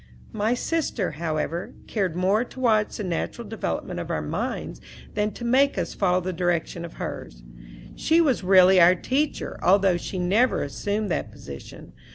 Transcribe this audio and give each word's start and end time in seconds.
My 0.33 0.55
sister, 0.55 1.11
however, 1.11 1.75
cared 1.85 2.15
more 2.15 2.43
to 2.43 2.59
watch 2.59 2.97
the 2.97 3.03
natural 3.03 3.47
development 3.47 3.99
of 3.99 4.09
our 4.09 4.23
minds 4.23 4.81
than 5.13 5.29
to 5.33 5.45
make 5.45 5.77
us 5.77 5.93
follow 5.93 6.19
the 6.21 6.33
direction 6.33 6.83
of 6.83 6.93
hers. 6.93 7.43
She 7.95 8.19
was 8.19 8.43
really 8.43 8.81
our 8.81 8.95
teacher, 8.95 9.59
although 9.61 9.97
she 9.97 10.17
never 10.17 10.63
assumed 10.63 11.11
that 11.11 11.29
position. 11.31 11.93